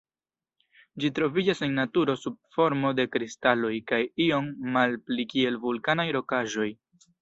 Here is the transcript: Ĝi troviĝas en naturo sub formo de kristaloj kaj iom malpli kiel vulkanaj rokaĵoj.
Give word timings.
Ĝi 1.03 1.11
troviĝas 1.19 1.61
en 1.67 1.75
naturo 1.81 2.17
sub 2.23 2.39
formo 2.57 2.95
de 3.01 3.07
kristaloj 3.19 3.73
kaj 3.95 4.03
iom 4.29 4.53
malpli 4.81 5.31
kiel 5.37 5.65
vulkanaj 5.71 6.13
rokaĵoj. 6.21 6.73